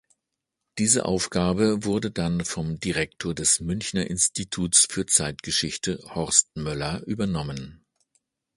Diese 0.79 1.05
Aufgabe 1.05 1.83
wurde 1.85 2.09
dann 2.09 2.43
vom 2.43 2.79
Direktor 2.79 3.35
des 3.35 3.59
Münchner 3.59 4.07
Instituts 4.09 4.87
für 4.89 5.05
Zeitgeschichte, 5.05 5.99
Horst 6.15 6.49
Möller, 6.55 7.03
übernommen. 7.05 7.85